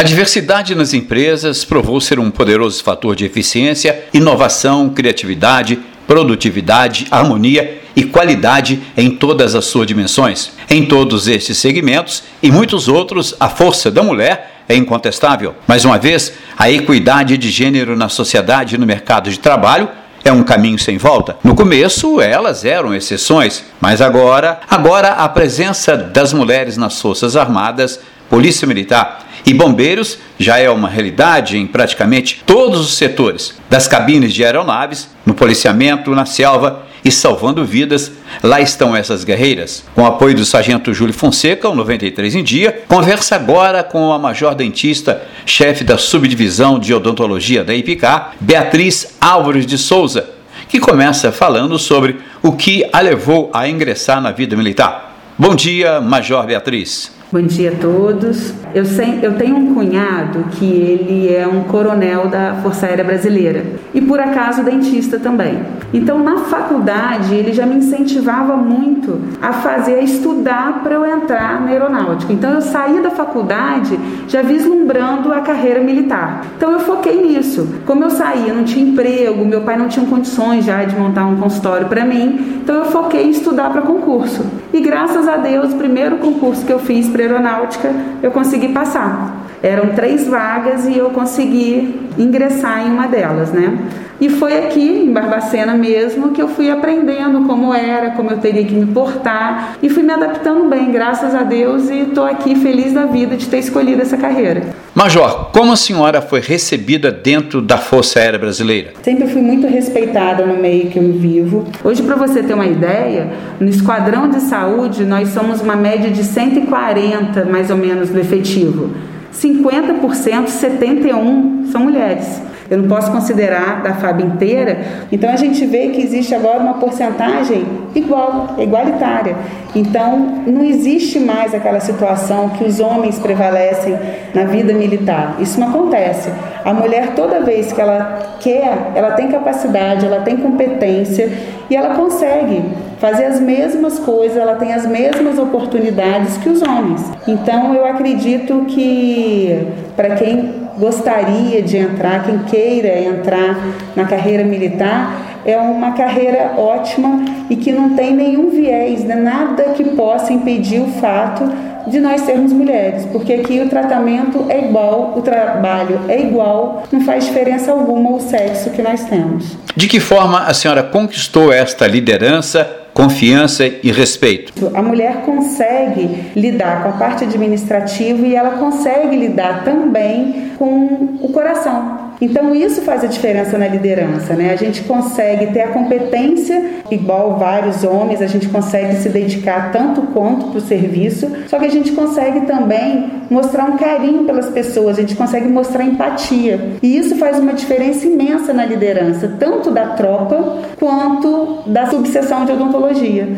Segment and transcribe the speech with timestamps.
[0.00, 7.82] A diversidade nas empresas provou ser um poderoso fator de eficiência, inovação, criatividade, produtividade, harmonia
[7.94, 10.52] e qualidade em todas as suas dimensões.
[10.70, 15.54] Em todos estes segmentos e muitos outros, a força da mulher é incontestável.
[15.68, 19.86] Mais uma vez, a equidade de gênero na sociedade e no mercado de trabalho
[20.24, 21.36] é um caminho sem volta.
[21.44, 28.00] No começo, elas eram exceções, mas agora, agora a presença das mulheres nas forças armadas,
[28.30, 34.32] polícia militar e bombeiros já é uma realidade em praticamente todos os setores, das cabines
[34.32, 38.12] de aeronaves, no policiamento, na selva e salvando vidas.
[38.42, 39.84] Lá estão essas guerreiras.
[39.94, 44.18] Com o apoio do sargento Júlio Fonseca, o 93 em dia, conversa agora com a
[44.18, 50.30] major dentista, chefe da subdivisão de odontologia da IPK, Beatriz Álvares de Souza,
[50.68, 55.16] que começa falando sobre o que a levou a ingressar na vida militar.
[55.36, 57.19] Bom dia, Major Beatriz.
[57.32, 58.52] Bom dia a todos.
[58.74, 58.82] Eu,
[59.22, 64.18] eu, tenho um cunhado que ele é um coronel da Força Aérea Brasileira e por
[64.18, 65.60] acaso dentista também.
[65.94, 71.60] Então na faculdade ele já me incentivava muito a fazer, a estudar para eu entrar
[71.60, 72.32] na aeronáutica.
[72.32, 73.96] Então eu saí da faculdade
[74.26, 76.44] já vislumbrando a carreira militar.
[76.56, 77.68] Então eu foquei nisso.
[77.86, 81.26] Como eu saí, eu não tinha emprego, meu pai não tinha condições já de montar
[81.26, 82.60] um consultório para mim.
[82.62, 84.44] Então eu foquei em estudar para concurso.
[84.72, 87.90] E graças a Deus, o primeiro concurso que eu fiz para aeronáutica,
[88.22, 89.46] eu consegui passar.
[89.62, 93.78] Eram três vagas e eu consegui ingressar em uma delas, né?
[94.20, 98.62] E foi aqui, em Barbacena mesmo, que eu fui aprendendo como era, como eu teria
[98.64, 102.92] que me portar e fui me adaptando bem, graças a Deus, e estou aqui feliz
[102.92, 104.74] da vida de ter escolhido essa carreira.
[104.94, 108.92] Major, como a senhora foi recebida dentro da Força Aérea Brasileira?
[109.02, 111.66] Sempre fui muito respeitada no meio que eu vivo.
[111.82, 116.24] Hoje, para você ter uma ideia, no Esquadrão de Saúde nós somos uma média de
[116.24, 118.90] 140 mais ou menos do efetivo.
[119.32, 124.78] 50%, 71 são mulheres eu não posso considerar da FAB inteira.
[125.10, 129.34] Então a gente vê que existe agora uma porcentagem igual, igualitária.
[129.74, 133.98] Então não existe mais aquela situação que os homens prevalecem
[134.32, 135.36] na vida militar.
[135.40, 136.30] Isso não acontece.
[136.64, 141.28] A mulher toda vez que ela quer, ela tem capacidade, ela tem competência
[141.68, 142.62] e ela consegue
[142.98, 147.10] fazer as mesmas coisas, ela tem as mesmas oportunidades que os homens.
[147.26, 149.66] Então eu acredito que
[149.96, 153.56] para quem gostaria de entrar, quem queira entrar
[153.94, 159.14] na carreira militar, é uma carreira ótima e que não tem nenhum viés, né?
[159.14, 161.50] nada que possa impedir o fato
[161.86, 167.00] de nós sermos mulheres, porque aqui o tratamento é igual, o trabalho é igual, não
[167.00, 169.56] faz diferença alguma o sexo que nós temos.
[169.74, 174.70] De que forma a senhora conquistou esta liderança confiança e respeito.
[174.74, 181.32] A mulher consegue lidar com a parte administrativa e ela consegue lidar também com o
[181.32, 182.09] coração.
[182.20, 184.52] Então isso faz a diferença na liderança, né?
[184.52, 190.02] A gente consegue ter a competência igual vários homens, a gente consegue se dedicar tanto
[190.02, 194.98] quanto para o serviço, só que a gente consegue também mostrar um carinho pelas pessoas,
[194.98, 196.76] a gente consegue mostrar empatia.
[196.82, 202.52] E isso faz uma diferença imensa na liderança, tanto da tropa quanto da subseção de
[202.52, 203.28] odontologia.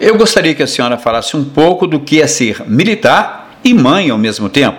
[0.00, 4.10] Eu gostaria que a senhora falasse um pouco do que é ser militar e mãe
[4.10, 4.78] ao mesmo tempo.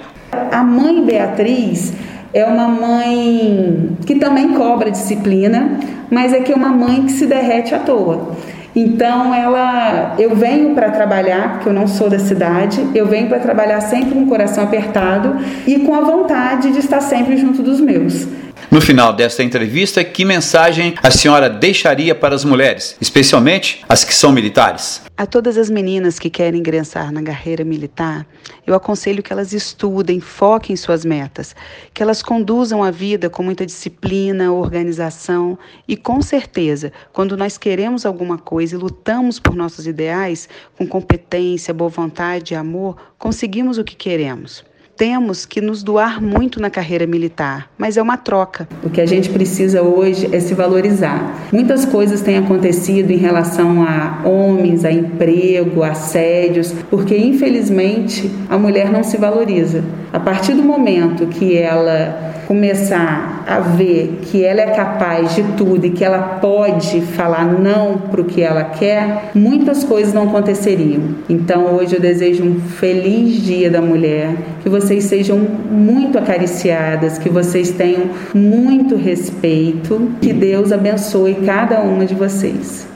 [0.51, 1.94] A mãe Beatriz
[2.33, 5.79] é uma mãe que também cobra disciplina,
[6.09, 8.31] mas é que é uma mãe que se derrete à toa.
[8.75, 13.39] Então ela, eu venho para trabalhar, porque eu não sou da cidade, eu venho para
[13.39, 17.79] trabalhar sempre com o coração apertado e com a vontade de estar sempre junto dos
[17.79, 18.27] meus.
[18.73, 24.11] No final desta entrevista, que mensagem a senhora deixaria para as mulheres, especialmente as que
[24.11, 25.03] são militares?
[25.16, 28.25] A todas as meninas que querem ingressar na carreira militar,
[28.66, 31.56] eu aconselho que elas estudem, foquem suas metas,
[31.94, 35.56] que elas conduzam a vida com muita disciplina, organização
[35.88, 41.75] e, com certeza, quando nós queremos alguma coisa e lutamos por nossos ideais, com competência,
[41.75, 47.07] boa vontade e amor, conseguimos o que queremos temos que nos doar muito na carreira
[47.07, 48.68] militar, mas é uma troca.
[48.83, 51.50] O que a gente precisa hoje é se valorizar.
[51.51, 58.91] Muitas coisas têm acontecido em relação a homens, a emprego, assédios, porque infelizmente a mulher
[58.91, 59.83] não se valoriza.
[60.13, 65.88] A partir do momento que ela começar a ver que ela é capaz de tudo
[65.88, 71.15] e que ela pode falar não para o que ela quer, muitas coisas não aconteceriam.
[71.27, 77.30] Então hoje eu desejo um feliz Dia da Mulher, que vocês sejam muito acariciadas, que
[77.30, 78.04] vocês tenham
[78.36, 82.93] muito respeito, que Deus abençoe cada uma de vocês.